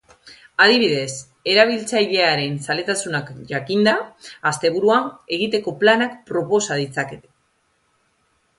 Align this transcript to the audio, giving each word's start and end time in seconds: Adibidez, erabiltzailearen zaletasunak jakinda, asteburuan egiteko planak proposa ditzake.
Adibidez, 0.63 1.09
erabiltzailearen 1.55 2.55
zaletasunak 2.69 3.29
jakinda, 3.53 3.95
asteburuan 4.53 5.07
egiteko 5.39 5.77
planak 5.85 6.19
proposa 6.33 6.79
ditzake. 6.85 7.21